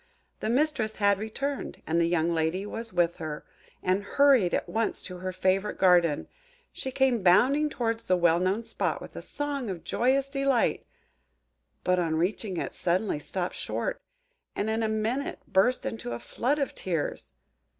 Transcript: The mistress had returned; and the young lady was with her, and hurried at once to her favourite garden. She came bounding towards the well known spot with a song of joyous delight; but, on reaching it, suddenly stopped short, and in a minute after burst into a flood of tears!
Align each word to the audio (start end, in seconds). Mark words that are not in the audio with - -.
The 0.39 0.49
mistress 0.49 0.95
had 0.95 1.19
returned; 1.19 1.83
and 1.85 2.01
the 2.01 2.07
young 2.07 2.33
lady 2.33 2.65
was 2.65 2.91
with 2.91 3.17
her, 3.17 3.45
and 3.83 4.01
hurried 4.03 4.51
at 4.51 4.67
once 4.67 4.99
to 5.03 5.17
her 5.17 5.31
favourite 5.31 5.77
garden. 5.77 6.27
She 6.73 6.89
came 6.91 7.21
bounding 7.21 7.69
towards 7.69 8.07
the 8.07 8.17
well 8.17 8.39
known 8.39 8.63
spot 8.65 8.99
with 8.99 9.15
a 9.15 9.21
song 9.21 9.69
of 9.69 9.83
joyous 9.83 10.27
delight; 10.27 10.87
but, 11.83 11.99
on 11.99 12.15
reaching 12.15 12.57
it, 12.57 12.73
suddenly 12.73 13.19
stopped 13.19 13.53
short, 13.57 14.01
and 14.55 14.71
in 14.71 14.81
a 14.81 14.89
minute 14.89 15.37
after 15.41 15.51
burst 15.51 15.85
into 15.85 16.13
a 16.13 16.19
flood 16.19 16.57
of 16.57 16.73
tears! 16.73 17.33